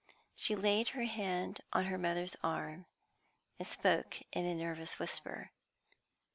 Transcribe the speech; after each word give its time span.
She 0.35 0.55
laid 0.55 0.89
her 0.97 1.03
hand 1.03 1.61
on 1.73 1.85
her 1.85 1.97
mother's 1.99 2.35
arm, 2.43 2.87
and 3.59 3.67
spoke 3.67 4.17
in 4.31 4.47
a 4.47 4.55
nervous 4.55 4.97
whisper. 4.97 5.51